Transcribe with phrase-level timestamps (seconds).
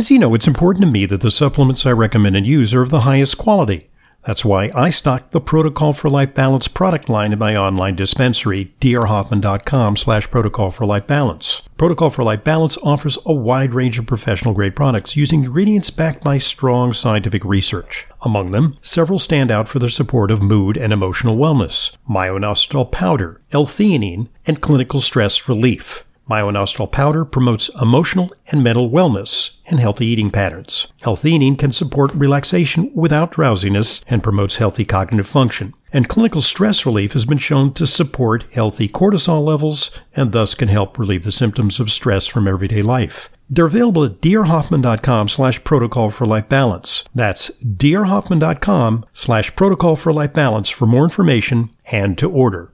[0.00, 2.80] As you know, it's important to me that the supplements I recommend and use are
[2.80, 3.90] of the highest quality.
[4.26, 8.74] That's why I stock the Protocol for Life Balance product line in my online dispensary,
[8.80, 11.60] drhoffman.com slash protocol for life balance.
[11.76, 16.24] Protocol for Life Balance offers a wide range of professional grade products using ingredients backed
[16.24, 18.06] by strong scientific research.
[18.22, 23.42] Among them, several stand out for their support of mood and emotional wellness, myo-inositol powder,
[23.52, 26.06] L-theanine, and clinical stress relief.
[26.30, 30.86] Myo-inositol powder promotes emotional and mental wellness and healthy eating patterns.
[31.02, 35.74] L-theanine can support relaxation without drowsiness and promotes healthy cognitive function.
[35.92, 40.68] And clinical stress relief has been shown to support healthy cortisol levels and thus can
[40.68, 43.28] help relieve the symptoms of stress from everyday life.
[43.52, 47.08] They're available at drhoffman.com slash protocol for life balance.
[47.12, 52.72] That's drhoffman.com slash protocol for life balance for more information and to order.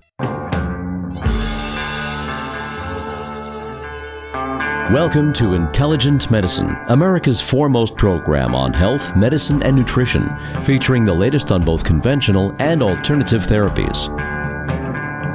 [4.93, 10.31] Welcome to Intelligent Medicine, America's foremost program on health, medicine, and nutrition,
[10.63, 14.09] featuring the latest on both conventional and alternative therapies.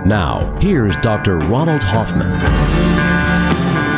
[0.06, 1.38] Now, here's Dr.
[1.40, 2.30] Ronald Hoffman.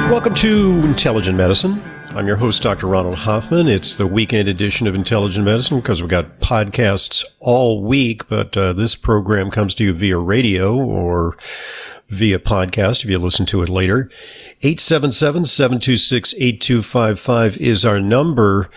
[0.10, 1.84] Welcome to Intelligent Medicine.
[2.08, 2.88] I'm your host, Dr.
[2.88, 3.68] Ronald Hoffman.
[3.68, 8.74] It's the weekend edition of Intelligent Medicine because we've got podcasts all week, but uh,
[8.74, 11.38] this program comes to you via radio or
[12.14, 14.10] via podcast if you listen to it later.
[14.62, 18.70] 877-726-8255 is our number.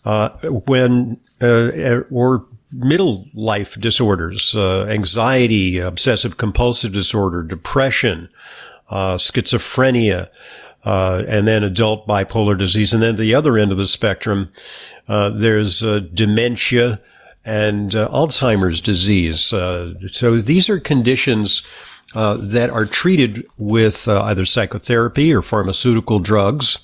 [0.04, 8.30] when or middle life disorders, anxiety, obsessive compulsive disorder, depression,
[8.92, 10.30] schizophrenia.
[10.86, 12.94] Uh, and then adult bipolar disease.
[12.94, 14.52] And then the other end of the spectrum,
[15.08, 17.02] uh, there's uh, dementia,
[17.46, 19.54] and uh, Alzheimer's disease.
[19.54, 21.62] Uh, so these are conditions
[22.16, 26.80] uh, that are treated with uh, either psychotherapy or pharmaceutical drugs,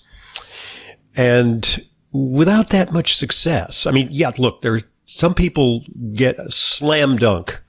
[1.16, 3.88] and without that much success.
[3.88, 5.84] I mean, yeah, look, there some people
[6.14, 7.62] get a slam dunk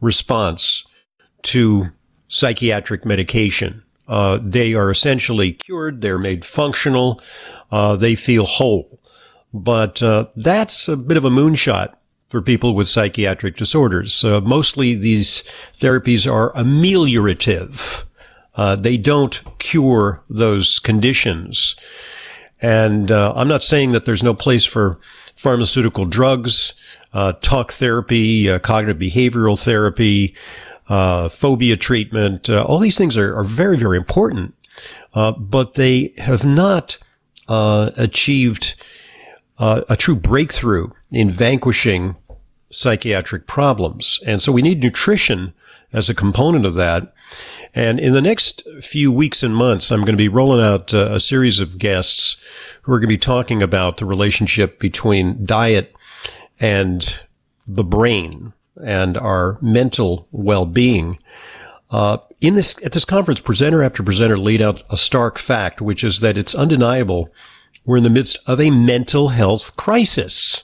[0.00, 0.84] response
[1.42, 1.86] to
[2.28, 3.82] psychiatric medication.
[4.08, 6.00] Uh, they are essentially cured.
[6.00, 7.22] They're made functional.
[7.70, 9.00] Uh, they feel whole.
[9.54, 10.02] But
[10.34, 11.94] that's a bit of a moonshot
[12.32, 14.24] for people with psychiatric disorders.
[14.24, 15.44] Uh, mostly these
[15.78, 18.04] therapies are ameliorative.
[18.54, 21.76] Uh, they don't cure those conditions.
[22.62, 24.98] And uh, I'm not saying that there's no place for
[25.36, 26.72] pharmaceutical drugs,
[27.12, 30.34] uh, talk therapy, uh, cognitive behavioral therapy,
[30.88, 32.48] uh, phobia treatment.
[32.48, 34.54] all these things are, are, very, very important,
[35.12, 36.96] but they have not
[37.46, 38.74] achieved
[39.58, 42.16] a true breakthrough in vanquishing
[42.72, 44.20] psychiatric problems.
[44.26, 45.52] And so we need nutrition
[45.92, 47.12] as a component of that.
[47.74, 51.08] And in the next few weeks and months, I'm going to be rolling out uh,
[51.10, 52.36] a series of guests
[52.82, 55.94] who are going to be talking about the relationship between diet
[56.60, 57.20] and
[57.66, 58.52] the brain
[58.84, 61.18] and our mental well-being.
[61.90, 66.02] Uh, in this at this conference, presenter after presenter laid out a stark fact, which
[66.02, 67.30] is that it's undeniable
[67.84, 70.62] we're in the midst of a mental health crisis.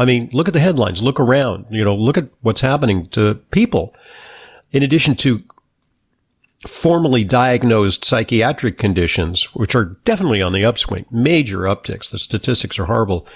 [0.00, 3.34] I mean, look at the headlines, look around, you know, look at what's happening to
[3.50, 3.94] people.
[4.72, 5.42] In addition to
[6.66, 12.10] formally diagnosed psychiatric conditions, which are definitely on the upswing, major upticks.
[12.10, 13.26] The statistics are horrible.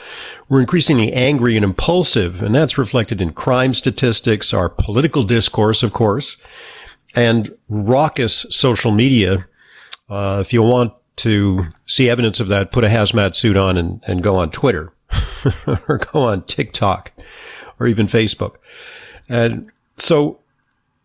[0.49, 5.93] We're increasingly angry and impulsive, and that's reflected in crime statistics, our political discourse, of
[5.93, 6.39] course,
[7.15, 9.47] and raucous social media.
[10.09, 14.03] Uh, if you want to see evidence of that, put a hazmat suit on and,
[14.07, 14.94] and go on Twitter
[15.89, 17.13] or go on TikTok
[17.79, 18.57] or even Facebook.
[19.29, 20.39] And so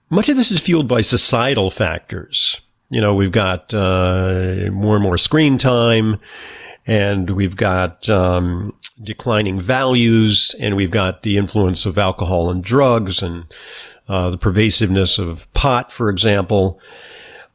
[0.10, 2.62] much of this is fueled by societal factors.
[2.90, 6.20] You know, we've got uh, more and more screen time,
[6.88, 8.74] and we've got um,
[9.04, 13.46] declining values, and we've got the influence of alcohol and drugs, and
[14.08, 16.80] uh, the pervasiveness of pot, for example.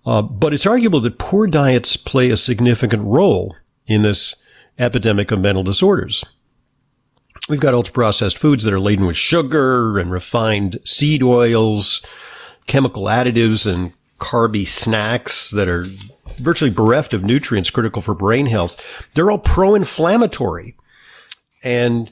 [0.06, 3.56] Uh, but it's arguable that poor diets play a significant role
[3.86, 4.36] in this
[4.78, 6.24] epidemic of mental disorders.
[7.46, 12.00] We've got ultra processed foods that are laden with sugar and refined seed oils,
[12.66, 15.86] chemical additives and carby snacks that are
[16.38, 18.80] virtually bereft of nutrients critical for brain health.
[19.14, 20.74] They're all pro-inflammatory.
[21.62, 22.10] And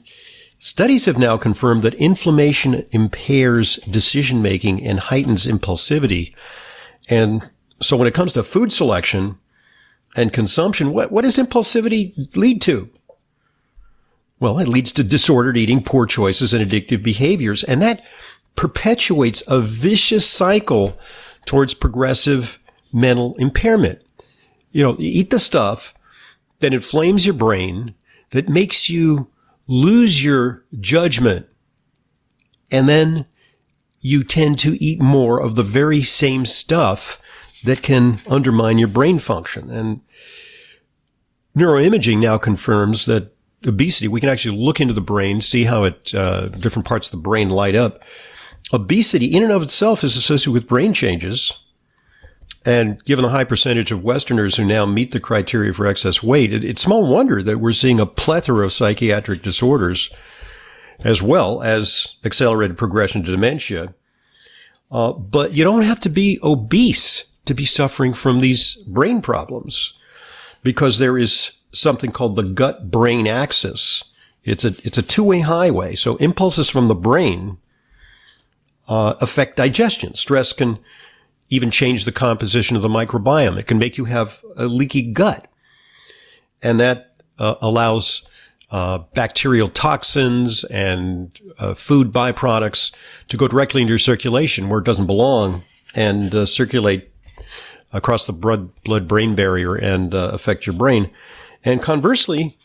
[0.59, 6.35] studies have now confirmed that inflammation impairs decision making and heightens impulsivity.
[7.09, 7.49] And
[7.81, 9.39] so when it comes to food selection
[10.15, 12.87] and consumption, what, what does impulsivity lead to?
[14.43, 17.63] Well, it leads to disordered eating, poor choices, and addictive behaviors.
[17.63, 18.03] And that
[18.57, 20.99] perpetuates a vicious cycle
[21.45, 22.59] towards progressive
[22.91, 24.01] mental impairment.
[24.73, 25.93] You know, you eat the stuff
[26.59, 27.95] that inflames your brain,
[28.31, 29.29] that makes you
[29.67, 31.45] lose your judgment,
[32.69, 33.25] and then
[34.01, 37.17] you tend to eat more of the very same stuff
[37.63, 39.69] that can undermine your brain function.
[39.69, 40.01] And
[41.55, 43.32] neuroimaging now confirms that
[43.65, 47.11] obesity, we can actually look into the brain, see how it, uh, different parts of
[47.11, 48.01] the brain light up
[48.71, 51.53] obesity in and of itself is associated with brain changes.
[52.65, 56.53] And given the high percentage of Westerners who now meet the criteria for excess weight,
[56.53, 60.09] it, it's small wonder that we're seeing a plethora of psychiatric disorders
[60.99, 63.93] as well as accelerated progression to dementia.
[64.91, 69.93] Uh, but you don't have to be obese to be suffering from these brain problems
[70.61, 74.03] because there is something called the gut brain axis.
[74.43, 75.95] It's a, it's a two-way highway.
[75.95, 77.57] So impulses from the brain
[78.87, 80.13] uh, affect digestion.
[80.15, 80.79] Stress can
[81.49, 83.57] even change the composition of the microbiome.
[83.57, 85.47] It can make you have a leaky gut.
[86.61, 88.25] And that uh, allows
[88.71, 92.91] uh, bacterial toxins and uh, food byproducts
[93.27, 97.11] to go directly into your circulation where it doesn't belong and uh, circulate
[97.91, 101.11] across the blood blood brain barrier and uh, affect your brain.
[101.63, 102.57] And conversely,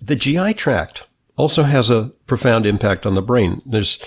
[0.00, 1.04] the GI tract
[1.36, 3.62] also has a profound impact on the brain.
[3.66, 3.98] There's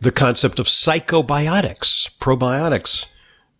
[0.00, 3.06] the concept of psychobiotics, probiotics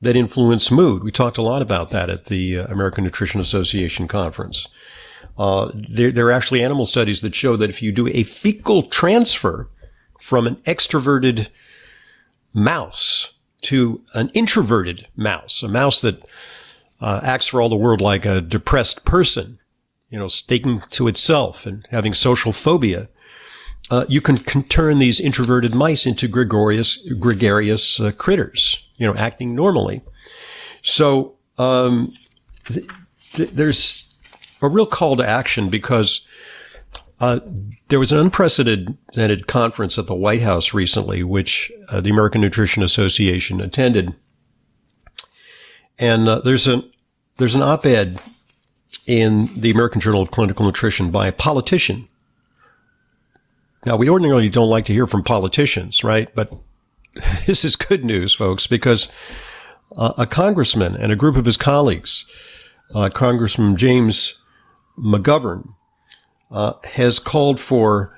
[0.01, 1.05] that influence mood.
[1.05, 4.69] We talked a lot about that at the uh, American Nutrition Association conference.
[5.39, 8.83] Uh, there, there, are actually animal studies that show that if you do a fecal
[8.83, 9.69] transfer
[10.19, 11.49] from an extroverted
[12.53, 13.33] mouse
[13.63, 16.25] to an introverted mouse, a mouse that
[17.01, 19.60] uh, acts for all the world like a depressed person,
[20.11, 23.09] you know, sticking to itself and having social phobia,
[23.91, 29.15] uh, you can, can, turn these introverted mice into gregarious, gregarious uh, critters, you know,
[29.15, 30.03] acting normally.
[30.83, 32.15] So um,
[32.67, 32.89] th-
[33.33, 34.13] th- there's
[34.63, 36.27] a real call to action because
[37.21, 37.41] uh,
[37.89, 42.83] there was an unprecedented conference at the White House recently, which uh, the American Nutrition
[42.83, 44.15] Association attended,
[45.99, 46.91] and uh, there's an
[47.37, 48.21] there's an op-ed
[49.07, 52.09] in the American Journal of Clinical Nutrition by a politician
[53.87, 56.29] now, we ordinarily don't like to hear from politicians, right?
[56.35, 56.53] But
[57.47, 59.09] this is good news, folks, because
[59.97, 62.27] uh, a congressman and a group of his colleagues,
[62.95, 64.39] uh, Congressman James
[64.99, 65.75] McGovern,
[66.51, 68.17] uh, has called for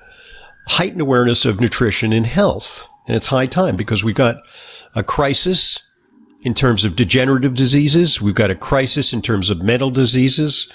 [0.67, 2.87] heightened awareness of nutrition and health.
[3.07, 4.37] And it's high time because we've got
[4.95, 5.81] a crisis
[6.43, 8.21] in terms of degenerative diseases.
[8.21, 10.71] We've got a crisis in terms of mental diseases.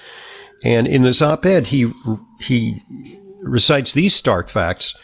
[0.64, 1.92] And in this op-ed, he,
[2.40, 2.82] he
[3.40, 4.94] recites these stark facts,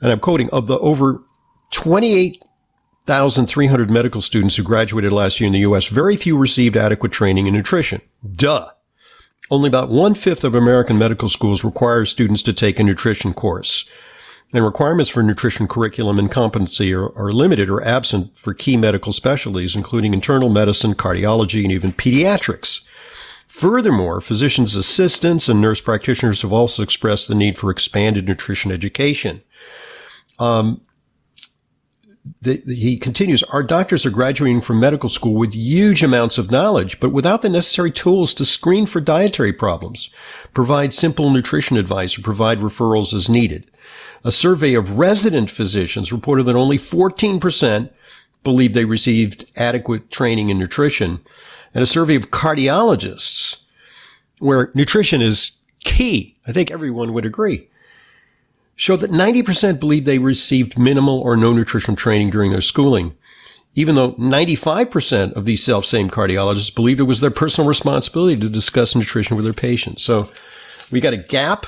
[0.00, 1.22] and I'm quoting, of the over
[1.70, 7.46] 28,300 medical students who graduated last year in the U.S., very few received adequate training
[7.46, 8.00] in nutrition.
[8.34, 8.68] Duh.
[9.50, 13.88] Only about one fifth of American medical schools require students to take a nutrition course.
[14.52, 19.12] And requirements for nutrition curriculum and competency are, are limited or absent for key medical
[19.12, 22.80] specialties, including internal medicine, cardiology, and even pediatrics.
[23.46, 29.42] Furthermore, physicians' assistants and nurse practitioners have also expressed the need for expanded nutrition education.
[30.38, 30.80] Um,
[32.40, 36.50] the, the, he continues, our doctors are graduating from medical school with huge amounts of
[36.50, 40.10] knowledge, but without the necessary tools to screen for dietary problems,
[40.54, 43.70] provide simple nutrition advice, or provide referrals as needed.
[44.24, 47.90] A survey of resident physicians reported that only 14%
[48.44, 51.20] believed they received adequate training in nutrition.
[51.74, 53.56] And a survey of cardiologists,
[54.38, 55.52] where nutrition is
[55.84, 57.68] key, I think everyone would agree,
[58.74, 63.14] showed that 90% believed they received minimal or no nutritional training during their schooling,
[63.74, 68.94] even though 95% of these self-same cardiologists believed it was their personal responsibility to discuss
[68.94, 70.02] nutrition with their patients.
[70.02, 70.30] So
[70.90, 71.66] we got a gap.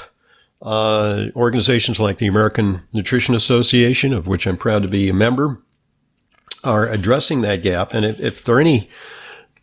[0.62, 5.62] Uh, organizations like the American Nutrition Association, of which I'm proud to be a member,
[6.62, 7.94] are addressing that gap.
[7.94, 8.90] And if, if there are any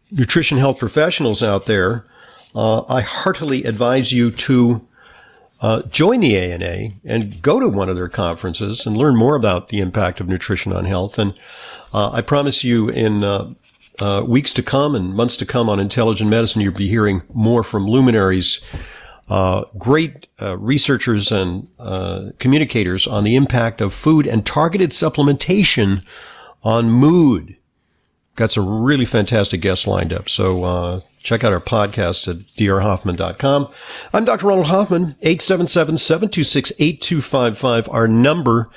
[0.09, 2.05] nutrition health professionals out there,
[2.55, 4.87] uh, I heartily advise you to
[5.61, 9.69] uh, join the ANA and go to one of their conferences and learn more about
[9.69, 11.17] the impact of nutrition on health.
[11.19, 11.33] And
[11.93, 13.53] uh, I promise you, in uh,
[13.99, 17.63] uh, weeks to come and months to come on intelligent medicine, you'll be hearing more
[17.63, 18.61] from luminaries,
[19.27, 21.67] uh, great uh, researchers and
[22.39, 26.03] communicators on the impact of food and targeted supplementation
[26.63, 27.55] on mood.
[28.35, 30.29] Got some really fantastic guests lined up.
[30.29, 33.67] So Check out our podcast at drhoffman.com.
[34.13, 34.47] I'm Dr.
[34.47, 38.69] Ronald Hoffman, 877-726-8255, our number.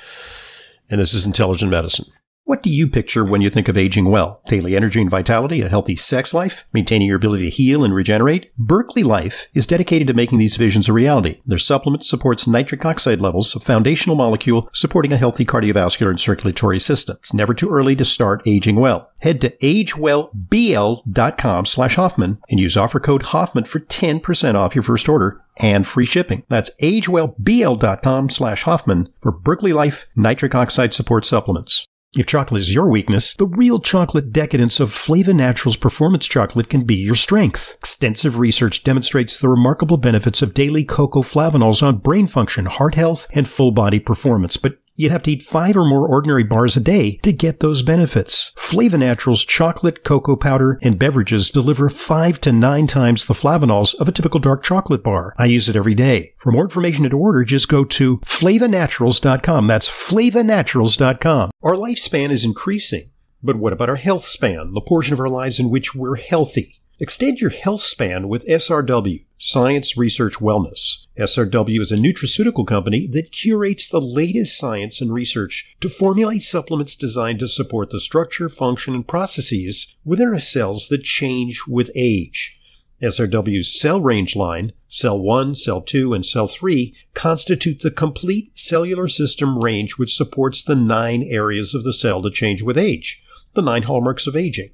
[0.89, 2.07] And this is Intelligent Medicine.
[2.43, 4.41] What do you picture when you think of aging well?
[4.47, 8.51] Daily energy and vitality, a healthy sex life, maintaining your ability to heal and regenerate?
[8.57, 11.39] Berkeley Life is dedicated to making these visions a reality.
[11.45, 16.79] Their supplement supports nitric oxide levels, a foundational molecule supporting a healthy cardiovascular and circulatory
[16.79, 17.17] system.
[17.19, 19.11] It's never too early to start aging well.
[19.19, 25.07] Head to agewellbl.com slash Hoffman and use offer code Hoffman for 10% off your first
[25.07, 26.41] order and free shipping.
[26.49, 31.85] That's agewellbl.com slash Hoffman for Berkeley Life nitric oxide support supplements.
[32.13, 36.83] If chocolate is your weakness, the real chocolate decadence of Flava Naturals performance chocolate can
[36.83, 37.75] be your strength.
[37.77, 43.27] Extensive research demonstrates the remarkable benefits of daily cocoa flavanols on brain function, heart health,
[43.31, 46.81] and full body performance, but You'd have to eat five or more ordinary bars a
[46.81, 48.51] day to get those benefits.
[48.55, 54.07] Flava Naturals chocolate, cocoa powder, and beverages deliver five to nine times the flavanols of
[54.07, 55.33] a typical dark chocolate bar.
[55.37, 56.33] I use it every day.
[56.37, 59.67] For more information and to order, just go to flavanaturals.com.
[59.67, 61.51] That's flavanaturals.com.
[61.63, 63.11] Our lifespan is increasing.
[63.43, 66.81] But what about our health span, the portion of our lives in which we're healthy?
[66.99, 71.07] Extend your health span with SRW, Science Research Wellness.
[71.17, 76.95] SRW is a nutraceutical company that curates the latest science and research to formulate supplements
[76.95, 82.59] designed to support the structure, function, and processes within our cells that change with age.
[83.01, 89.07] SRW's cell range line, cell 1, cell 2, and cell 3 constitute the complete cellular
[89.07, 93.23] system range which supports the nine areas of the cell to change with age,
[93.55, 94.69] the nine hallmarks of aging.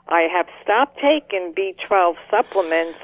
[0.08, 2.98] I have stopped taking B12 supplements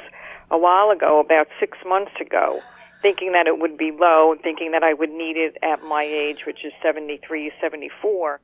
[0.51, 2.61] a while ago, about six months ago,
[3.01, 6.05] thinking that it would be low, and thinking that I would need it at my
[6.05, 8.41] age, which is 73, 74.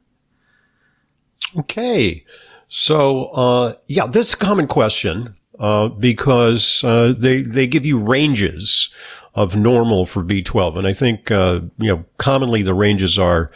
[1.58, 2.25] Okay.
[2.68, 7.98] So, uh, yeah, this is a common question, uh, because, uh, they, they give you
[7.98, 8.90] ranges
[9.34, 10.78] of normal for B12.
[10.78, 13.50] And I think, uh, you know, commonly the ranges are,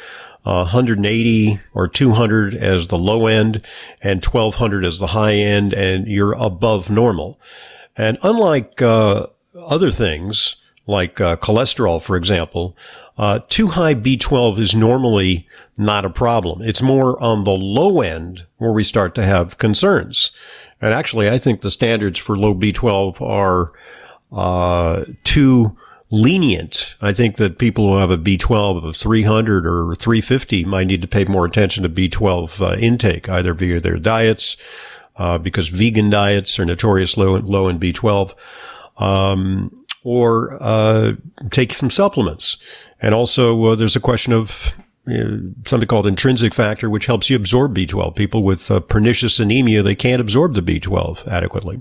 [0.45, 3.65] 180 uh, or 200 as the low end
[4.01, 7.39] and 1200 as the high end and you're above normal.
[7.97, 12.77] And unlike, uh, other things, like uh, cholesterol, for example,
[13.19, 16.63] uh, too high B12 is normally not a problem.
[16.63, 20.31] It's more on the low end where we start to have concerns.
[20.81, 23.73] And actually, I think the standards for low B12 are
[24.33, 25.77] uh, too
[26.11, 26.95] lenient.
[27.01, 31.09] I think that people who have a B12 of 300 or 350 might need to
[31.09, 34.57] pay more attention to B12 uh, intake, either via their diets,
[35.17, 38.35] uh, because vegan diets are notorious low, low in B12,
[38.99, 41.13] um, or uh,
[41.51, 42.59] take some supplements.
[43.01, 44.75] And also, uh, there's a question of
[45.07, 48.15] something called intrinsic factor, which helps you absorb B12.
[48.15, 51.81] People with uh, pernicious anemia, they can't absorb the B12 adequately.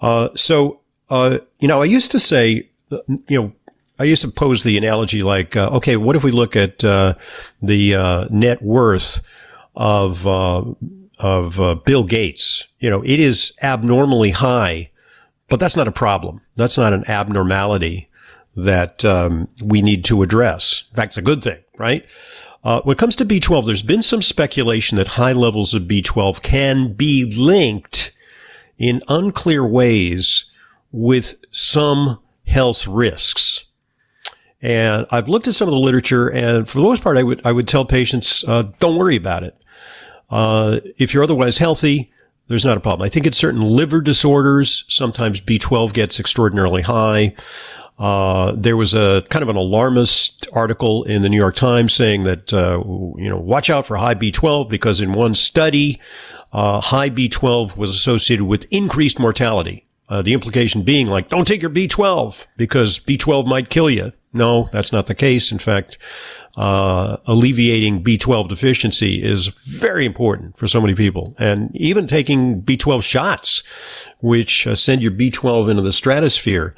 [0.00, 0.80] Uh, so,
[1.10, 3.52] uh, you know, I used to say, uh, you know,
[3.98, 7.14] I used to pose the analogy like, uh, okay, what if we look at uh,
[7.60, 9.20] the net worth
[9.76, 12.66] of of Bill Gates?
[12.80, 14.90] You know, it is abnormally high,
[15.48, 16.40] but that's not a problem.
[16.56, 18.08] That's not an abnormality
[18.56, 20.84] that um, we need to address.
[20.90, 22.04] In fact, it's a good thing, right?
[22.64, 26.42] Uh, when it comes to B12, there's been some speculation that high levels of B12
[26.42, 28.12] can be linked
[28.78, 30.44] in unclear ways
[30.92, 33.64] with some health risks.
[34.60, 37.44] And I've looked at some of the literature, and for the most part, I would
[37.44, 39.56] I would tell patients, uh, don't worry about it.
[40.30, 42.12] Uh, if you're otherwise healthy,
[42.46, 43.04] there's not a problem.
[43.04, 47.34] I think in certain liver disorders, sometimes B12 gets extraordinarily high.
[47.98, 52.24] Uh, there was a kind of an alarmist article in the New York Times saying
[52.24, 52.82] that, uh,
[53.16, 56.00] you know, watch out for high B12 because in one study,
[56.52, 59.86] uh, high B12 was associated with increased mortality.
[60.08, 64.12] Uh, the implication being like, don't take your B12 because B12 might kill you.
[64.34, 65.52] No, that's not the case.
[65.52, 65.98] In fact,
[66.56, 71.34] uh, alleviating B12 deficiency is very important for so many people.
[71.38, 73.62] And even taking B12 shots,
[74.20, 76.74] which uh, send your B12 into the stratosphere,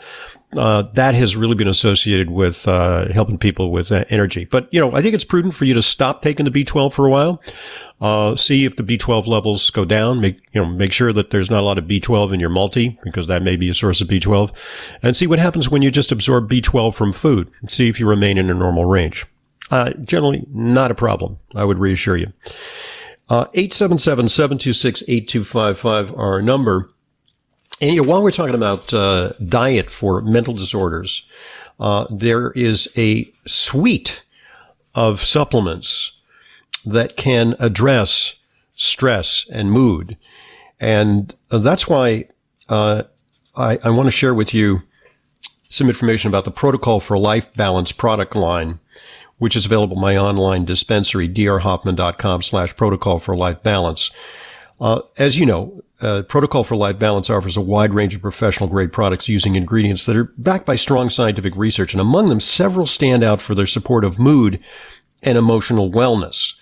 [0.57, 4.45] uh, that has really been associated with uh, helping people with uh, energy.
[4.45, 7.07] But you know, I think it's prudent for you to stop taking the B12 for
[7.07, 7.41] a while.
[8.01, 10.21] Uh, see if the B12 levels go down.
[10.21, 12.99] Make you know, make sure that there's not a lot of B12 in your multi
[13.05, 14.55] because that may be a source of B12,
[15.03, 17.51] and see what happens when you just absorb B12 from food.
[17.69, 19.27] See if you remain in a normal range.
[19.71, 21.39] Uh, generally, not a problem.
[21.55, 22.33] I would reassure you.
[23.31, 26.91] 877-726-8255 uh, our number.
[27.85, 31.23] And you know, while we're talking about uh, diet for mental disorders,
[31.79, 34.25] uh, there is a suite
[34.95, 36.13] of supplements
[36.87, 38.37] that can address
[38.75, 40.17] stress and mood,
[40.81, 42.25] and that's why
[42.71, 43.03] uh,
[43.55, 44.81] I, I want to share with you
[45.69, 48.79] some information about the Protocol for Life Balance product line,
[49.37, 54.11] which is available at my online dispensary, drhoffman.com slash protocol for life balance.
[54.81, 58.69] Uh, as you know, uh, Protocol for Life Balance offers a wide range of professional
[58.69, 62.87] grade products using ingredients that are backed by strong scientific research, and among them, several
[62.87, 64.61] stand out for their support of mood
[65.23, 66.55] and emotional wellness.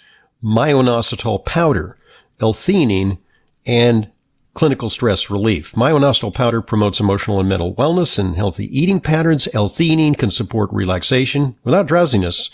[0.43, 1.97] Myo-inositol powder,
[2.41, 3.19] L-theanine,
[3.65, 4.11] and
[4.55, 5.75] clinical stress relief.
[5.77, 9.49] Myo-inositol powder promotes emotional and mental wellness and healthy eating patterns.
[9.55, 12.51] L-theanine can support relaxation without drowsiness.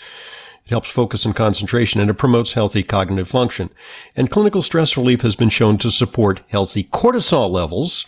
[0.69, 3.71] It helps focus and concentration and it promotes healthy cognitive function.
[4.15, 8.05] And clinical stress relief has been shown to support healthy cortisol levels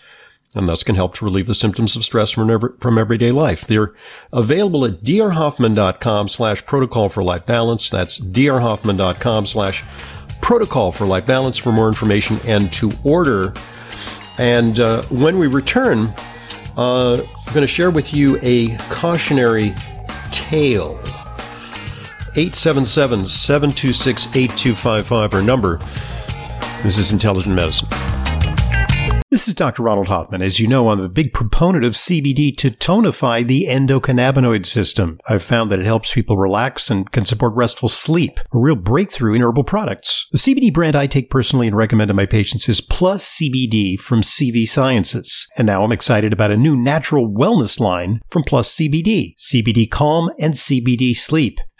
[0.53, 3.65] and thus can help to relieve the symptoms of stress from, every, from everyday life.
[3.65, 3.95] They're
[4.31, 7.89] available at drhoffman.com slash protocol for life balance.
[7.89, 9.83] That's drhoffman.com slash
[10.41, 13.55] protocol for life balance for more information and to order.
[14.37, 16.13] And uh, when we return,
[16.77, 19.73] uh, I'm going to share with you a cautionary
[20.31, 21.01] tale
[22.35, 25.79] 877 726 8255, our number.
[26.83, 27.89] This is Intelligent Medicine.
[29.31, 29.83] This is Dr.
[29.83, 30.41] Ronald Hoffman.
[30.41, 35.19] As you know, I'm a big proponent of CBD to tonify the endocannabinoid system.
[35.25, 39.33] I've found that it helps people relax and can support restful sleep, a real breakthrough
[39.33, 40.27] in herbal products.
[40.33, 44.21] The CBD brand I take personally and recommend to my patients is Plus CBD from
[44.21, 45.47] CV Sciences.
[45.57, 50.29] And now I'm excited about a new natural wellness line from Plus CBD, CBD Calm
[50.39, 51.61] and CBD Sleep.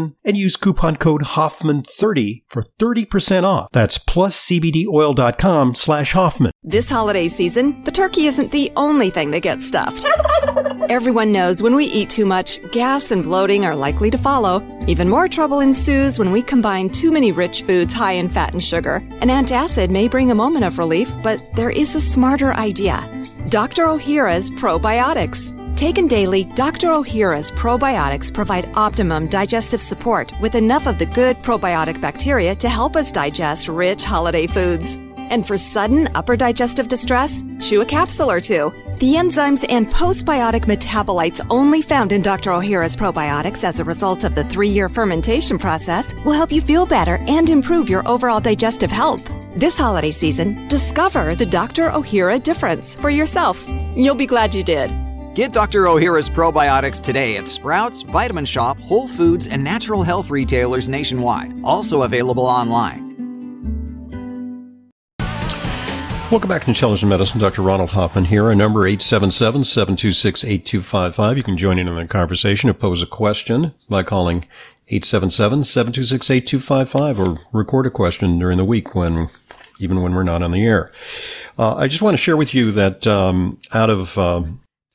[0.00, 3.68] Hoffman and use coupon code Hoffman30 for 30% off.
[3.72, 6.52] That's pluscbdoil.com slash Hoffman.
[6.62, 10.06] This holiday season, the turkey isn't the only thing that gets stuffed.
[10.90, 14.62] Everyone knows when we eat too much, gas and bloating are likely to follow.
[14.86, 18.62] Even more trouble ensues when we combine too many rich foods high in fat and
[18.62, 18.96] sugar.
[19.20, 22.98] An antacid may bring a moment of relief, but there is a smarter idea.
[23.48, 23.84] Dr.
[23.86, 25.59] Ohhira's Probiotics.
[25.80, 26.88] Taken daily, Dr.
[26.88, 32.96] Ohhira's probiotics provide optimum digestive support with enough of the good probiotic bacteria to help
[32.96, 34.96] us digest rich holiday foods.
[35.16, 38.74] And for sudden upper digestive distress, chew a capsule or two.
[38.98, 42.50] The enzymes and postbiotic metabolites only found in Dr.
[42.50, 46.84] Ohhira's probiotics as a result of the three year fermentation process will help you feel
[46.84, 49.26] better and improve your overall digestive health.
[49.56, 51.88] This holiday season, discover the Dr.
[51.88, 53.66] Ohhira difference for yourself.
[53.96, 54.92] You'll be glad you did.
[55.34, 55.84] Get Dr.
[55.84, 61.52] Ohhira's probiotics today at Sprouts, Vitamin Shop, Whole Foods, and natural health retailers nationwide.
[61.62, 63.08] Also available online.
[66.32, 67.38] Welcome back to Intelligent Medicine.
[67.38, 67.62] Dr.
[67.62, 68.46] Ronald Hoffman here.
[68.46, 71.36] Our number 877-726-8255.
[71.36, 74.48] You can join in on the conversation or pose a question by calling
[74.90, 79.30] 877-726-8255 or record a question during the week when,
[79.78, 80.90] even when we're not on the air.
[81.56, 84.42] Uh, I just want to share with you that um, out of uh,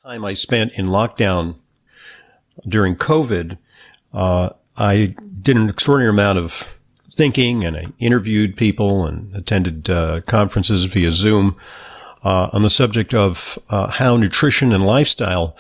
[0.06, 1.56] time I spent in lockdown
[2.68, 3.58] during COVID,
[4.14, 6.76] uh, I did an extraordinary amount of
[7.12, 11.56] thinking and I interviewed people and attended uh, conferences via Zoom
[12.24, 15.58] uh, on the subject of uh, how nutrition and lifestyle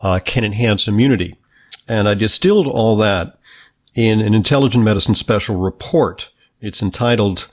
[0.00, 1.34] uh, can enhance immunity.
[1.88, 3.36] And I distilled all that
[3.96, 6.30] in an intelligent medicine special report.
[6.60, 7.48] It's entitled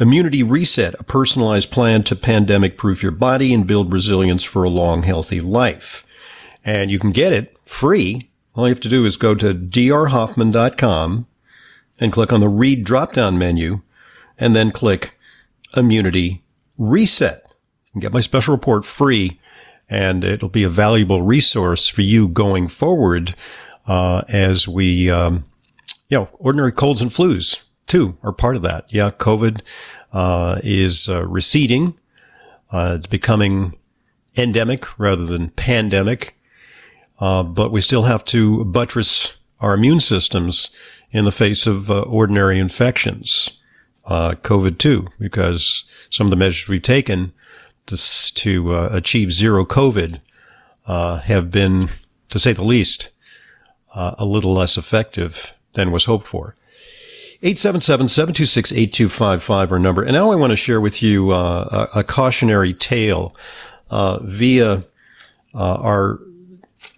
[0.00, 4.70] Immunity Reset, a personalized plan to pandemic proof your body and build resilience for a
[4.70, 6.06] long, healthy life.
[6.64, 8.30] And you can get it free.
[8.54, 11.26] All you have to do is go to drhoffman.com
[12.00, 13.82] and click on the read drop down menu
[14.38, 15.18] and then click
[15.76, 16.42] immunity
[16.78, 17.44] reset.
[17.92, 19.38] and get my special report free
[19.90, 23.34] and it'll be a valuable resource for you going forward
[23.86, 25.44] uh, as we, um,
[26.08, 28.86] you know, ordinary colds and flus too are part of that.
[28.88, 29.60] Yeah, COVID
[30.12, 31.98] uh, is uh, receding.
[32.72, 33.76] Uh, it's becoming
[34.36, 36.36] endemic rather than pandemic.
[37.18, 40.70] Uh, but we still have to buttress our immune systems
[41.10, 43.50] in the face of uh, ordinary infections,
[44.06, 47.32] uh, COVID too, because some of the measures we've taken
[47.86, 47.96] to,
[48.34, 50.20] to achieve zero COVID
[50.86, 51.90] uh, have been,
[52.28, 53.10] to say the least,
[53.94, 56.54] a little less effective than was hoped for.
[57.42, 60.02] 877-726-8255 our number.
[60.02, 63.34] And now I want to share with you uh, a, a, cautionary tale
[63.90, 64.84] via
[65.54, 66.20] our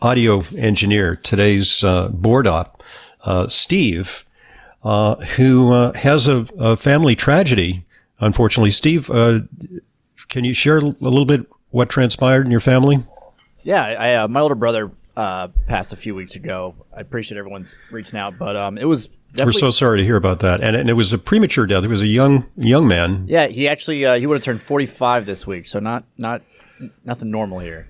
[0.00, 2.82] audio engineer, today's board op,
[3.24, 4.24] uh, Steve,
[4.82, 7.84] uh, who uh, has a, a, family tragedy.
[8.18, 9.40] Unfortunately, Steve, uh,
[10.28, 13.04] can you share a little bit what transpired in your family?
[13.62, 16.74] Yeah, I, uh, my older brother passed a few weeks ago.
[16.96, 19.08] I appreciate everyone's reaching out, but um, it was.
[19.38, 21.82] We're so sorry to hear about that, and, and it was a premature death.
[21.82, 23.24] He was a young young man.
[23.28, 26.42] Yeah, he actually he would have turned forty five this week, so not not
[27.04, 27.88] nothing normal here.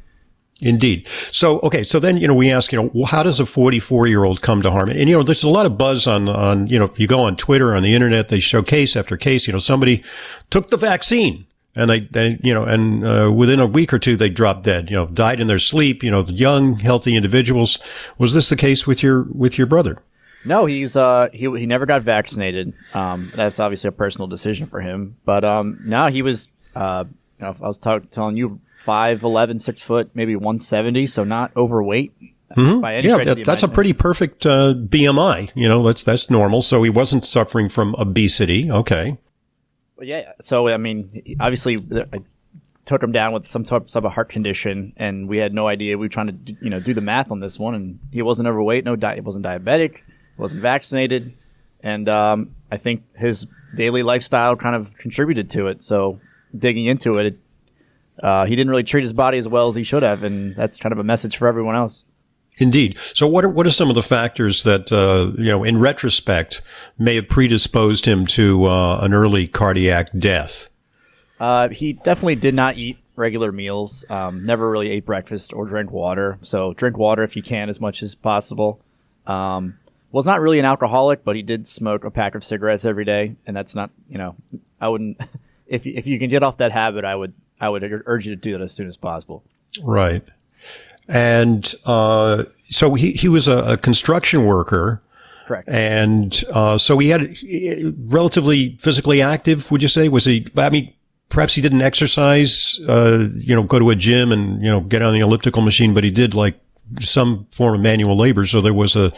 [0.63, 1.09] Indeed.
[1.33, 1.83] So, okay.
[1.83, 4.63] So then, you know, we ask, you know, how does a 44 year old come
[4.63, 4.91] to harm?
[4.91, 7.37] And, you know, there's a lot of buzz on, on, you know, you go on
[7.37, 10.05] Twitter, on the internet, they show case after case, you know, somebody
[10.51, 14.17] took the vaccine and they, they you know, and, uh, within a week or two,
[14.17, 17.81] they dropped dead, you know, died in their sleep, you know, young, healthy individuals.
[18.19, 20.01] Was this the case with your, with your brother?
[20.45, 22.73] No, he's, uh, he, he never got vaccinated.
[22.95, 25.17] Um, that's obviously a personal decision for him.
[25.25, 27.05] But, um, no, he was, uh,
[27.39, 32.13] you know, I was t- telling you 5'11", 6 foot, maybe 170, so not overweight.
[32.57, 33.07] Mm-hmm.
[33.07, 35.51] yeah, that, that's a pretty perfect uh, BMI.
[35.55, 36.61] You know, that's that's normal.
[36.63, 38.71] So he wasn't suffering from obesity.
[38.71, 39.17] Okay.
[39.97, 40.33] Well, yeah.
[40.41, 41.77] So I mean, obviously,
[42.13, 42.21] I
[42.85, 45.97] took him down with some type of a heart condition, and we had no idea.
[45.97, 48.49] We were trying to, you know, do the math on this one, and he wasn't
[48.49, 48.85] overweight.
[48.85, 49.99] No, di- he wasn't diabetic.
[50.37, 51.35] Wasn't vaccinated,
[51.83, 55.83] and um, I think his daily lifestyle kind of contributed to it.
[55.83, 56.21] So
[56.57, 57.39] digging into it, it
[58.23, 60.79] uh, he didn't really treat his body as well as he should have, and that's
[60.79, 62.05] kind of a message for everyone else.
[62.59, 62.99] Indeed.
[63.15, 66.61] So, what are what are some of the factors that uh, you know, in retrospect,
[66.99, 70.69] may have predisposed him to uh, an early cardiac death?
[71.41, 74.05] Uh, he definitely did not eat regular meals.
[74.11, 76.39] Um, never really ate breakfast or drank water.
[76.43, 78.81] So, drink water if you can as much as possible.
[79.27, 79.79] Um,
[80.13, 83.35] was not really an alcoholic, but he did smoke a pack of cigarettes every day,
[83.47, 84.37] and that's not you know,
[84.81, 85.21] I wouldn't.
[85.65, 88.39] If if you can get off that habit, I would I would urge you to
[88.39, 89.43] do that as soon as possible.
[89.83, 90.23] Right.
[91.09, 95.03] And uh, so he, he was a, a construction worker.
[95.47, 95.69] Correct.
[95.69, 97.37] And uh, so he had
[98.13, 99.71] relatively physically active.
[99.71, 100.47] Would you say was he?
[100.57, 100.93] I mean,
[101.29, 102.81] perhaps he didn't exercise.
[102.87, 105.95] Uh, you know, go to a gym and you know get on the elliptical machine,
[105.95, 106.61] but he did like
[107.01, 108.47] some form of manual labor.
[108.47, 109.13] So there was a,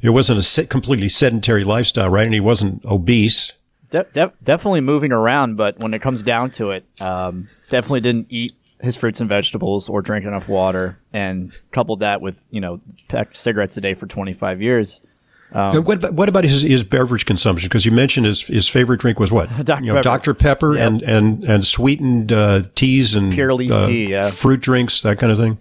[0.00, 2.24] it wasn't a completely sedentary lifestyle, right?
[2.24, 3.52] And he wasn't obese.
[3.90, 8.26] De- de- definitely moving around, but when it comes down to it, um, definitely didn't
[8.30, 12.80] eat his fruits and vegetables or drink enough water, and coupled that with you know
[13.08, 15.00] packed cigarettes a day for 25 years.
[15.52, 17.68] Um, what, about, what about his, his beverage consumption?
[17.68, 19.48] Because you mentioned his his favorite drink was what?
[19.64, 19.80] Dr.
[19.84, 20.02] You know, Pepper.
[20.02, 20.34] Dr.
[20.34, 24.30] Pepper and, and, and sweetened uh, teas and Pure leaf uh, tea, yeah.
[24.30, 25.58] fruit drinks, that kind of thing.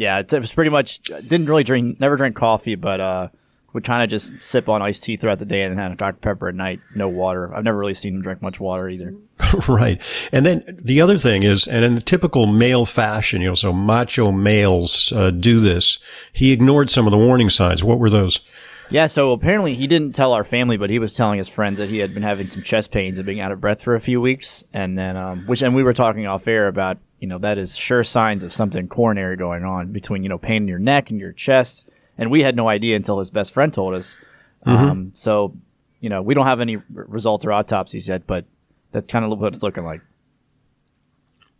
[0.00, 3.28] Yeah, it was pretty much didn't really drink, never drink coffee, but uh,
[3.74, 6.16] would kind of just sip on iced tea throughout the day and then have Dr.
[6.20, 6.80] Pepper at night.
[6.94, 7.54] No water.
[7.54, 9.14] I've never really seen him drink much water either.
[9.68, 10.00] right.
[10.32, 13.74] And then the other thing is, and in the typical male fashion, you know, so
[13.74, 15.98] macho males uh, do this.
[16.32, 17.84] He ignored some of the warning signs.
[17.84, 18.40] What were those?
[18.88, 21.90] Yeah, so apparently he didn't tell our family, but he was telling his friends that
[21.90, 24.18] he had been having some chest pains and being out of breath for a few
[24.18, 27.58] weeks, and then um, which and we were talking off air about you know that
[27.58, 31.10] is sure signs of something coronary going on between you know pain in your neck
[31.10, 34.16] and your chest, and we had no idea until his best friend told us.
[34.64, 35.56] Um, so
[36.00, 38.44] you know we don't have any r- results or autopsies yet, but
[38.92, 40.00] that's kind of what it's looking like.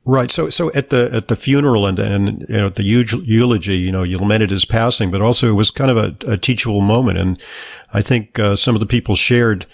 [0.07, 0.31] Right.
[0.31, 3.93] So, so at the at the funeral and and you know at the eulogy, you
[3.93, 7.19] know, you lamented his passing, but also it was kind of a, a teachable moment,
[7.19, 7.41] and
[7.93, 9.67] I think uh, some of the people shared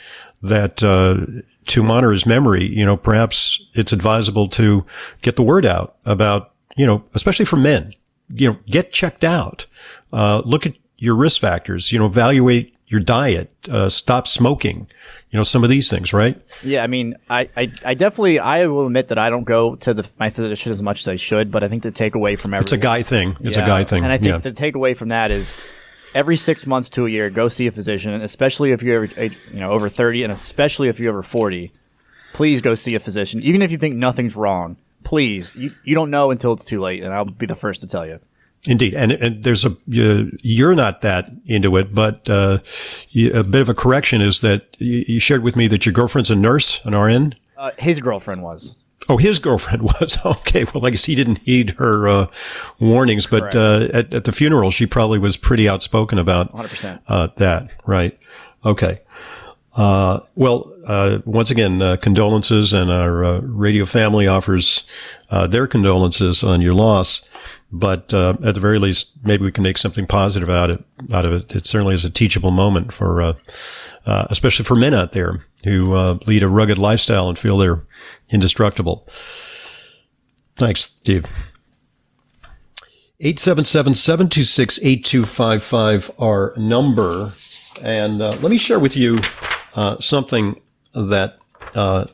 [0.43, 4.85] that uh, to monitor his memory, you know, perhaps it's advisable to
[5.23, 7.95] get the word out about, you know, especially for men,
[8.31, 9.67] you know, get checked out,
[10.13, 14.87] uh, look at your risk factors, you know, evaluate your diet, uh, stop smoking,
[15.31, 16.41] you know, some of these things, right?
[16.63, 19.93] Yeah, I mean, I, I, I definitely, I will admit that I don't go to
[19.93, 22.63] the, my physician as much as I should, but I think the takeaway from everyone,
[22.63, 23.37] It's a guy thing.
[23.41, 24.05] It's a guy thing.
[24.05, 24.39] And I think yeah.
[24.39, 25.57] the takeaway from that is
[26.17, 29.71] every six months to a year, go see a physician, especially if you're you know
[29.71, 31.73] over thirty, and especially if you're over forty.
[32.33, 34.77] Please go see a physician, even if you think nothing's wrong.
[35.05, 37.87] Please, you, you don't know until it's too late, and I'll be the first to
[37.87, 38.19] tell you.
[38.65, 42.59] Indeed, and and there's a you, you're not that into it, but uh,
[43.15, 46.31] a bit of a correction is that you, you shared with me that your girlfriend's
[46.31, 47.35] a nurse, an RN.
[47.57, 48.75] Uh, his girlfriend was.
[49.09, 50.65] Oh, his girlfriend was okay.
[50.75, 52.27] Well, I guess he didn't heed her uh,
[52.81, 57.01] warnings, but uh, at, at the funeral, she probably was pretty outspoken about 100%.
[57.09, 57.69] uh, that.
[57.87, 58.19] Right?
[58.65, 59.01] Okay.
[59.75, 64.85] Uh, well, uh, once again, uh, condolences, and our uh, radio family offers
[65.31, 67.23] uh, their condolences on your loss.
[67.73, 70.85] But uh, at the very least, maybe we can make something positive out of it.
[71.13, 73.33] Out of it, it certainly is a teachable moment for, uh,
[74.07, 77.83] uh, especially for men out there who uh, lead a rugged lifestyle and feel they're
[78.31, 79.09] indestructible.
[80.57, 81.27] Thanks, Steve.
[83.23, 87.33] 877-726-8255, our number.
[87.83, 89.19] And uh, let me share with you
[89.75, 90.61] uh, something
[90.95, 91.39] that
[91.75, 92.07] uh,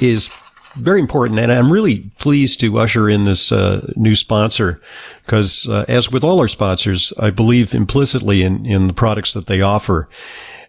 [0.00, 0.30] is
[0.76, 1.38] very important.
[1.38, 4.80] And I'm really pleased to usher in this uh, new sponsor
[5.24, 9.46] because, uh, as with all our sponsors, I believe implicitly in, in the products that
[9.46, 10.08] they offer.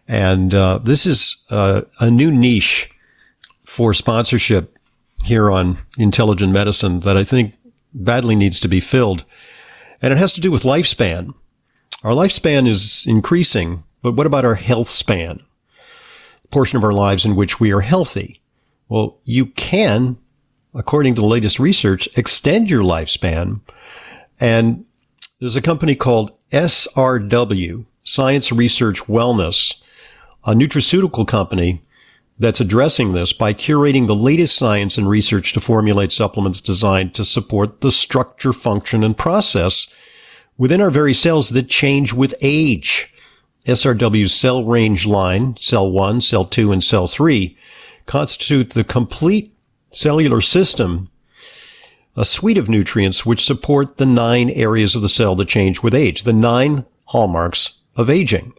[0.07, 2.89] And uh, this is uh, a new niche
[3.65, 4.77] for sponsorship
[5.23, 7.53] here on Intelligent Medicine that I think
[7.93, 9.23] badly needs to be filled.
[10.01, 11.33] And it has to do with lifespan.
[12.03, 15.41] Our lifespan is increasing, but what about our health span?
[16.51, 18.41] Portion of our lives in which we are healthy.
[18.89, 20.17] Well, you can,
[20.73, 23.61] according to the latest research, extend your lifespan.
[24.39, 24.85] And
[25.39, 29.73] there's a company called SRW, Science Research Wellness,
[30.45, 31.81] a nutraceutical company
[32.39, 37.23] that's addressing this by curating the latest science and research to formulate supplements designed to
[37.23, 39.87] support the structure, function, and process
[40.57, 43.13] within our very cells that change with age.
[43.65, 47.57] SRW's cell range line, cell 1, cell 2, and cell 3,
[48.05, 49.53] constitute the complete
[49.91, 51.09] cellular system,
[52.15, 55.95] a suite of nutrients which support the nine areas of the cell that change with
[55.95, 58.53] age, the nine hallmarks of aging.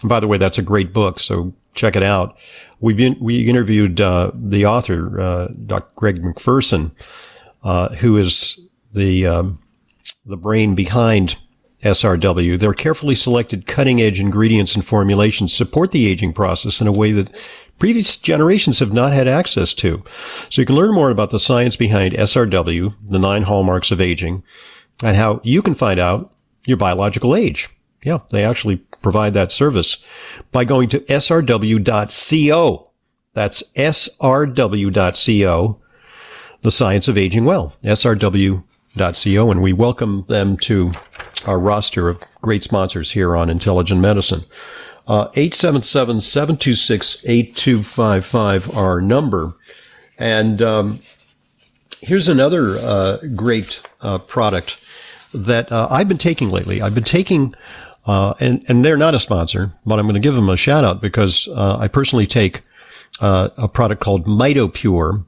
[0.00, 2.36] And by the way, that's a great book, so check it out.
[2.80, 5.90] We've we interviewed uh, the author, uh, Dr.
[5.96, 6.90] Greg McPherson,
[7.62, 8.60] uh, who is
[8.92, 9.58] the um,
[10.26, 11.36] the brain behind
[11.84, 12.58] SRW.
[12.58, 17.12] Their carefully selected cutting edge ingredients and formulations support the aging process in a way
[17.12, 17.30] that
[17.78, 20.02] previous generations have not had access to.
[20.48, 24.42] So you can learn more about the science behind SRW, the nine hallmarks of aging,
[25.02, 26.32] and how you can find out
[26.66, 27.68] your biological age.
[28.02, 29.98] Yeah, they actually provide that service
[30.52, 32.90] by going to srw.co.
[33.32, 34.60] That's srw.co,
[36.62, 40.92] the science of aging well, srw.co, and we welcome them to
[41.46, 44.44] our roster of great sponsors here on Intelligent Medicine.
[45.06, 49.52] Uh, 877 726 8255, our number.
[50.18, 51.00] And um,
[52.00, 54.80] here's another uh, great uh, product
[55.34, 56.80] that uh, I've been taking lately.
[56.80, 57.54] I've been taking,
[58.06, 60.84] uh, and, and they're not a sponsor, but I'm going to give them a shout
[60.84, 62.62] out because uh, I personally take
[63.20, 65.24] a product called MitoPure.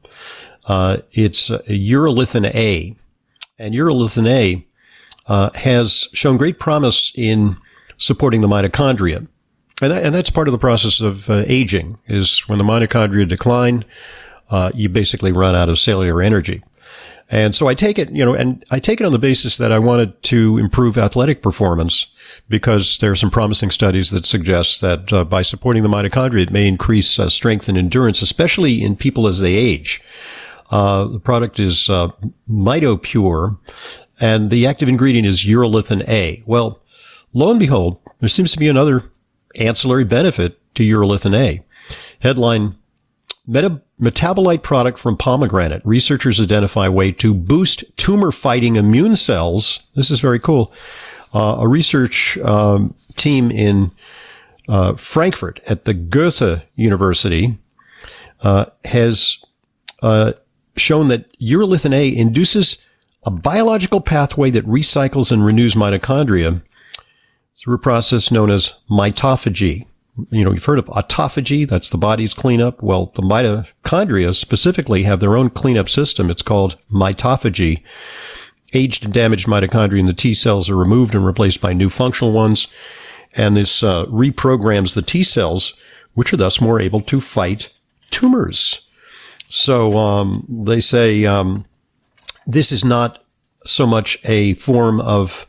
[1.13, 2.97] it's urolithin A.
[3.59, 4.67] And urolithin A
[5.27, 7.57] has shown great promise in
[7.99, 9.27] supporting the mitochondria.
[9.83, 13.29] And, that, and that's part of the process of uh, aging is when the mitochondria
[13.29, 13.85] decline,
[14.51, 16.63] uh, you basically run out of cellular energy.
[17.29, 19.73] And so I take it, you know, and I take it on the basis that
[19.73, 22.07] I wanted to improve athletic performance
[22.49, 26.53] because there are some promising studies that suggest that uh, by supporting the mitochondria, it
[26.53, 30.01] may increase uh, strength and endurance, especially in people as they age.
[30.71, 32.09] Uh, the product is uh,
[32.49, 33.59] MitoPure,
[34.21, 36.43] and the active ingredient is urolithin A.
[36.47, 36.81] Well,
[37.33, 39.05] lo and behold, there seems to be another
[39.57, 41.63] ancillary benefit to urolithin A.
[42.21, 42.77] Headline
[43.47, 45.83] Meta- metabolite product from pomegranate.
[45.85, 49.81] Researchers identify way to boost tumor fighting immune cells.
[49.95, 50.73] This is very cool.
[51.33, 53.93] Uh, a research um, team in
[54.69, 57.57] uh, Frankfurt at the Goethe University
[58.41, 59.39] uh, has
[60.03, 60.33] uh,
[60.77, 62.79] shown that urolithin A induces
[63.27, 66.63] a biological pathway that recycles and renews mitochondria
[67.61, 69.85] through a process known as mitophagy.
[70.31, 71.69] You know, you've heard of autophagy.
[71.69, 72.83] That's the body's cleanup.
[72.83, 76.31] Well, the mitochondria specifically have their own cleanup system.
[76.31, 77.83] It's called mitophagy.
[78.73, 82.33] Aged and damaged mitochondria in the T cells are removed and replaced by new functional
[82.33, 82.69] ones.
[83.35, 85.75] And this uh, reprograms the T cells,
[86.15, 87.71] which are thus more able to fight
[88.11, 88.83] tumors.
[89.49, 91.65] So um, they say um,
[92.47, 93.23] this is not
[93.65, 95.47] so much a form of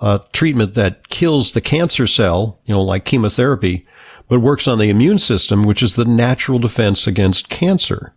[0.00, 3.86] a treatment that kills the cancer cell, you know, like chemotherapy,
[4.28, 8.12] but works on the immune system, which is the natural defense against cancer.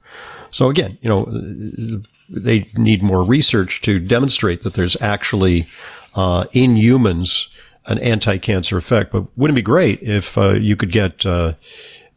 [0.52, 5.68] So again, you know, they need more research to demonstrate that there's actually
[6.16, 7.50] uh, in humans
[7.86, 9.12] an anti-cancer effect.
[9.12, 11.54] But wouldn't it be great if uh, you could get uh,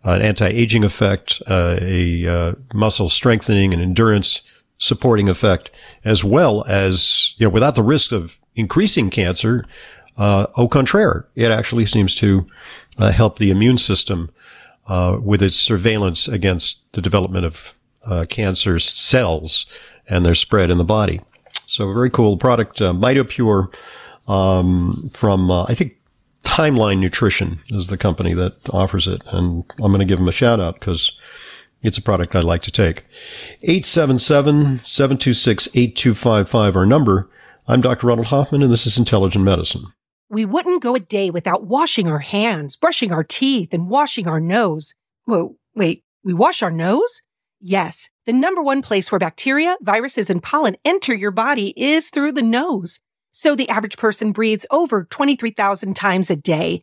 [0.04, 4.42] an anti-aging effect, uh, a uh, muscle strengthening and endurance
[4.82, 5.70] supporting effect,
[6.04, 9.64] as well as you know, without the risk of increasing cancer,
[10.16, 12.44] uh, au contraire, it actually seems to
[12.98, 14.28] uh, help the immune system
[14.88, 19.66] uh, with its surveillance against the development of uh, cancer cells
[20.08, 21.20] and their spread in the body.
[21.66, 23.72] So very cool product, uh, MitoPure
[24.26, 25.96] um, from uh, I think
[26.42, 30.32] Timeline Nutrition is the company that offers it, and I'm going to give them a
[30.32, 31.16] shout out because
[31.82, 33.04] it's a product I'd like to take.
[33.62, 37.30] 877 726 8255, our number.
[37.66, 38.06] I'm Dr.
[38.06, 39.84] Ronald Hoffman, and this is Intelligent Medicine.
[40.28, 44.40] We wouldn't go a day without washing our hands, brushing our teeth, and washing our
[44.40, 44.94] nose.
[45.26, 47.22] Whoa, wait, we wash our nose?
[47.60, 52.32] Yes, the number one place where bacteria, viruses, and pollen enter your body is through
[52.32, 52.98] the nose.
[53.30, 56.82] So the average person breathes over 23,000 times a day.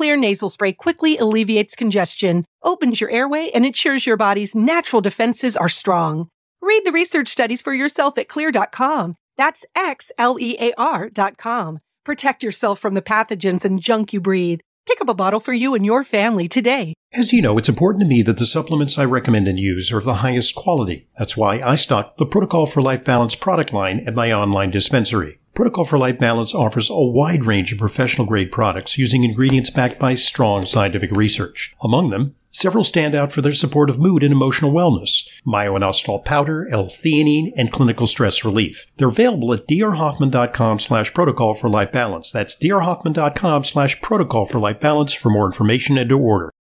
[0.00, 5.58] Xlear nasal spray quickly alleviates congestion, opens your airway, and ensures your body's natural defenses
[5.58, 6.28] are strong.
[6.62, 9.16] Read the research studies for yourself at xlear.com.
[9.36, 11.80] That's X L E A R.com.
[12.02, 14.60] Protect yourself from the pathogens and junk you breathe.
[14.86, 16.94] Pick up a bottle for you and your family today.
[17.12, 19.98] As you know, it's important to me that the supplements I recommend and use are
[19.98, 21.08] of the highest quality.
[21.18, 25.38] That's why I stock the Protocol for Life Balance product line at my online dispensary.
[25.54, 29.98] Protocol for Life Balance offers a wide range of professional grade products using ingredients backed
[29.98, 31.74] by strong scientific research.
[31.82, 36.68] Among them, Several stand out for their support of mood and emotional wellness, myo-inositol powder,
[36.70, 38.86] L-theanine, and clinical stress relief.
[38.96, 42.32] They're available at drhoffman.com slash protocol for life balance.
[42.32, 46.49] That's drhoffman.com slash protocol for life balance for more information and to order.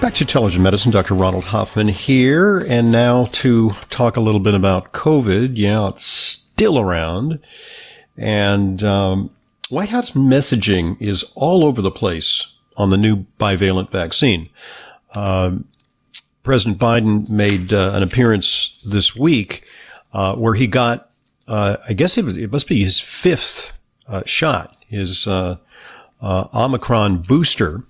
[0.00, 1.14] Back to Intelligent Medicine, Dr.
[1.14, 5.58] Ronald Hoffman here, and now to talk a little bit about COVID.
[5.58, 7.38] Yeah, it's still around,
[8.16, 9.30] and um,
[9.68, 14.48] White House messaging is all over the place on the new bivalent vaccine.
[15.12, 15.56] Uh,
[16.44, 19.64] President Biden made uh, an appearance this week
[20.14, 21.10] uh, where he got,
[21.46, 23.74] uh, I guess it was, it must be his fifth
[24.08, 25.58] uh, shot, his uh,
[26.22, 27.84] Omicron booster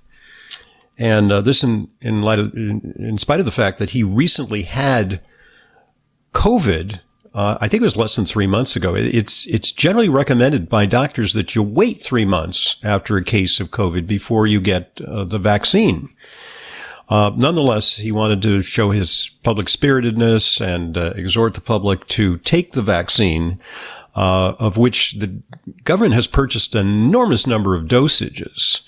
[1.00, 4.02] and uh, this in, in light of, in, in, spite of the fact that he
[4.02, 5.22] recently had
[6.34, 7.00] COVID,
[7.32, 8.94] uh, I think it was less than three months ago.
[8.94, 13.70] It's, it's generally recommended by doctors that you wait three months after a case of
[13.70, 16.10] COVID before you get uh, the vaccine.
[17.08, 22.36] Uh, nonetheless, he wanted to show his public spiritedness and uh, exhort the public to
[22.38, 23.58] take the vaccine,
[24.14, 25.40] uh, of which the
[25.84, 28.82] government has purchased an enormous number of dosages.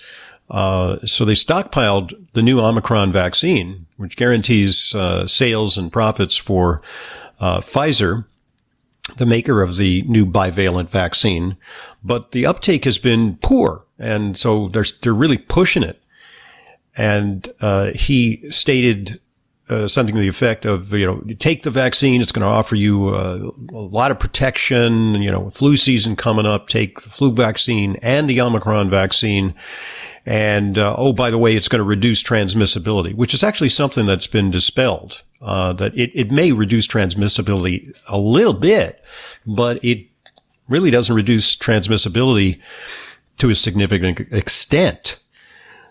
[0.51, 6.82] Uh, so they stockpiled the new Omicron vaccine, which guarantees uh, sales and profits for
[7.40, 8.26] uh, Pfizer,
[9.16, 11.57] the maker of the new bivalent vaccine.
[12.05, 16.03] But the uptake has been poor, and so they're they're really pushing it.
[16.97, 19.18] And uh, he stated
[19.68, 22.47] uh, something to the effect of, you know, you take the vaccine, it's going to
[22.47, 25.14] offer you uh, a lot of protection.
[25.22, 29.55] You know, flu season coming up, take the flu vaccine and the Omicron vaccine.
[30.25, 34.07] And, uh, oh, by the way, it's going to reduce transmissibility, which is actually something
[34.07, 35.23] that's been dispelled.
[35.41, 39.03] Uh, that it, it may reduce transmissibility a little bit,
[39.45, 40.07] but it
[40.68, 42.61] really doesn't reduce transmissibility
[43.39, 45.18] to a significant extent.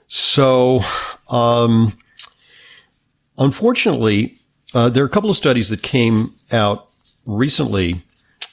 [0.08, 0.82] So,
[1.28, 1.98] um,
[3.38, 4.40] unfortunately,
[4.74, 6.88] uh, there are a couple of studies that came out
[7.26, 8.06] recently,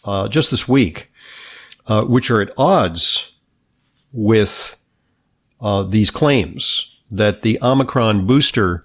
[0.05, 1.11] uh, just this week,
[1.87, 3.33] uh, which are at odds
[4.13, 4.75] with
[5.61, 8.85] uh, these claims that the Omicron booster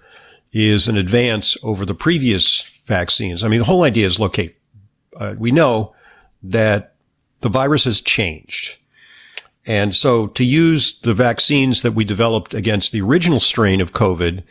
[0.52, 3.44] is an advance over the previous vaccines.
[3.44, 5.94] I mean, the whole idea is, look, uh, we know
[6.42, 6.94] that
[7.42, 8.78] the virus has changed.
[9.66, 14.44] And so to use the vaccines that we developed against the original strain of COVID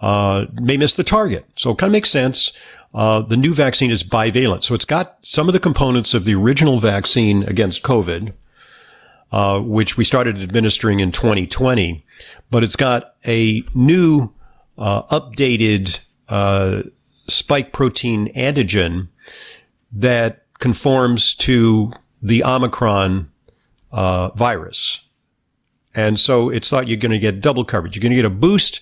[0.00, 1.44] uh, may miss the target.
[1.56, 2.52] So it kind of makes sense.
[2.92, 4.62] Uh, the new vaccine is bivalent.
[4.62, 8.32] So it's got some of the components of the original vaccine against COVID,
[9.32, 12.04] uh, which we started administering in 2020,
[12.50, 14.32] but it's got a new
[14.78, 16.82] uh, updated uh,
[17.28, 19.08] spike protein antigen
[19.92, 23.30] that conforms to the Omicron
[23.92, 25.02] uh, virus.
[25.94, 27.94] And so it's thought you're going to get double coverage.
[27.94, 28.80] You're going to get a boost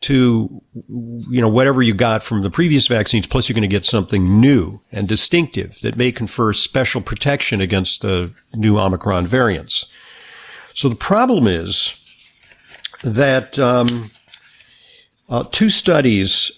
[0.00, 3.84] to, you know, whatever you got from the previous vaccines, plus you're going to get
[3.84, 9.86] something new and distinctive that may confer special protection against the new Omicron variants.
[10.74, 11.98] So the problem is
[13.02, 14.12] that um,
[15.28, 16.52] uh, two studies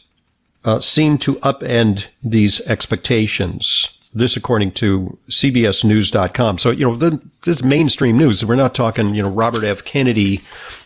[0.64, 3.88] uh, seem to upend these expectations.
[4.12, 6.58] This, according to CBSNews.com.
[6.58, 8.44] So, you know, the, this is mainstream news.
[8.44, 9.84] We're not talking, you know, Robert F.
[9.84, 10.40] Kennedy,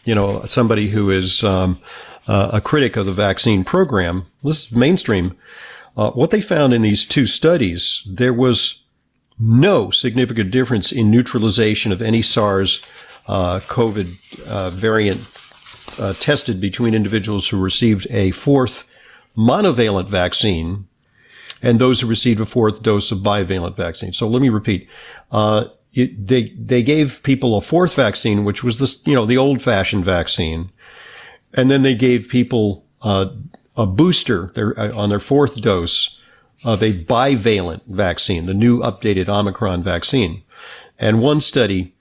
[0.04, 1.80] you know, somebody who is um,
[2.26, 4.26] uh, a critic of the vaccine program.
[4.42, 5.36] This is mainstream.
[5.96, 8.82] Uh, what they found in these two studies, there was
[9.38, 12.82] no significant difference in neutralization of any SARS
[13.26, 14.14] uh, COVID
[14.46, 15.20] uh, variant
[15.98, 18.84] uh, tested between individuals who received a fourth
[19.36, 20.86] monovalent vaccine
[21.62, 24.12] and those who received a fourth dose of bivalent vaccine.
[24.12, 24.88] So let me repeat.
[25.32, 29.38] Uh, it, they they gave people a fourth vaccine, which was this you know the
[29.38, 30.70] old fashioned vaccine,
[31.54, 33.28] and then they gave people uh,
[33.76, 36.18] a booster their, uh, on their fourth dose
[36.64, 40.42] of a bivalent vaccine, the new updated Omicron vaccine.
[40.98, 41.94] And one study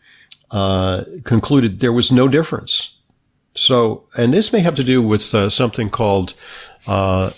[0.51, 2.95] uh, concluded there was no difference.
[3.56, 6.34] So, and this may have to do with uh, something called
[6.88, 7.32] uh,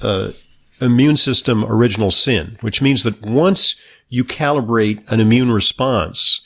[0.00, 0.32] uh,
[0.80, 3.76] immune system original sin, which means that once
[4.08, 6.40] you calibrate an immune response,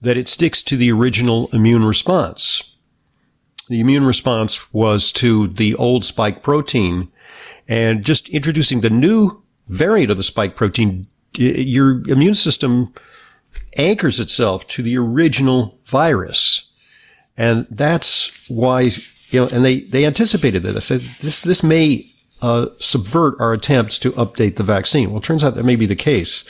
[0.00, 2.73] that it sticks to the original immune response
[3.68, 7.08] the immune response was to the old spike protein
[7.68, 12.92] and just introducing the new variant of the spike protein, your immune system
[13.76, 16.68] anchors itself to the original virus.
[17.36, 18.90] And that's why,
[19.30, 20.72] you know, and they, they anticipated that.
[20.72, 22.12] They said this, this may
[22.42, 25.10] uh, subvert our attempts to update the vaccine.
[25.10, 26.44] Well, it turns out that may be the case.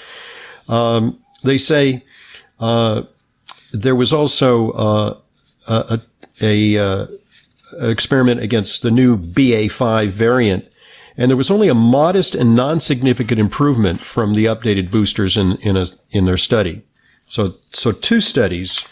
[0.68, 2.04] Um, they say
[2.58, 3.02] uh,
[3.72, 5.20] there was also uh,
[5.66, 6.00] a,
[6.40, 7.06] a uh,
[7.80, 10.66] experiment against the new BA5 variant,
[11.16, 15.76] and there was only a modest and non-significant improvement from the updated boosters in in,
[15.76, 16.82] a, in their study.
[17.26, 18.86] So so two studies,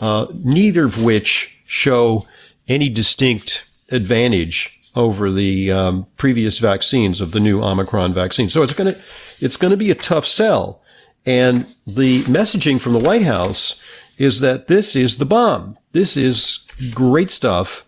[0.00, 2.26] uh, neither of which show
[2.68, 8.48] any distinct advantage over the um, previous vaccines of the new Omicron vaccine.
[8.48, 9.00] So it's going to
[9.40, 10.80] it's going to be a tough sell.
[11.24, 13.80] And the messaging from the White House
[14.22, 15.76] is that this is the bomb.
[15.90, 16.64] This is
[16.94, 17.84] great stuff.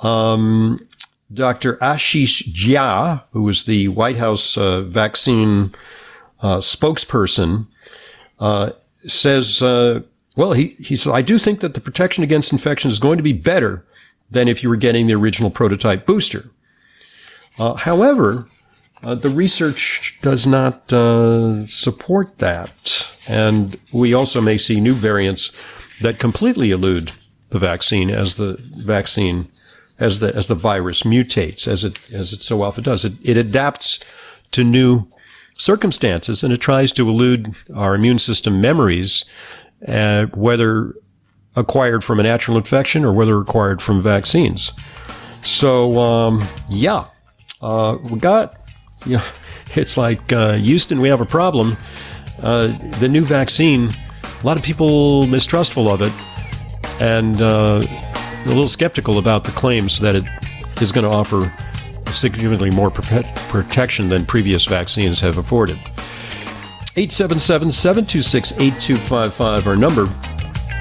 [0.00, 0.86] Um,
[1.32, 1.76] Dr.
[1.76, 5.74] Ashish Jha, who was the White House uh, vaccine
[6.42, 7.66] uh, spokesperson,
[8.40, 8.72] uh,
[9.06, 10.00] says, uh,
[10.36, 13.22] well, he, he says, I do think that the protection against infection is going to
[13.22, 13.82] be better
[14.30, 16.44] than if you were getting the original prototype booster.
[17.58, 18.46] Uh, however,
[19.02, 23.10] uh, the research does not uh, support that.
[23.26, 25.52] And we also may see new variants
[26.00, 27.12] that completely elude
[27.50, 29.48] the vaccine as the vaccine,
[29.98, 33.04] as the, as the virus mutates, as it, as it so often does.
[33.04, 34.00] It, it adapts
[34.52, 35.06] to new
[35.54, 39.24] circumstances and it tries to elude our immune system memories,
[39.86, 40.94] uh, whether
[41.56, 44.72] acquired from a natural infection or whether acquired from vaccines.
[45.42, 47.06] So, um, yeah,
[47.60, 48.59] uh, we got,
[49.06, 49.24] you know,
[49.74, 51.76] it's like uh, Houston, we have a problem.
[52.42, 53.90] Uh, the new vaccine,
[54.42, 56.12] a lot of people mistrustful of it
[57.00, 60.24] and uh, a little skeptical about the claims that it
[60.80, 61.52] is going to offer
[62.12, 65.78] significantly more protection than previous vaccines have afforded.
[66.96, 70.08] 877 726 8255, our number.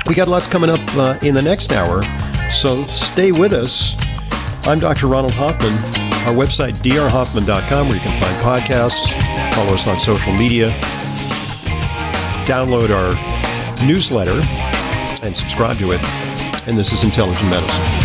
[0.08, 2.02] We got lots coming up uh, in the next hour,
[2.50, 3.94] so stay with us.
[4.64, 5.08] I'm Dr.
[5.08, 5.99] Ronald Hoffman.
[6.28, 9.10] Our website, drhoffman.com, where you can find podcasts,
[9.56, 10.70] follow us on social media,
[12.46, 13.14] download our
[13.86, 14.42] newsletter,
[15.24, 16.04] and subscribe to it.
[16.68, 17.99] And this is Intelligent Medicine.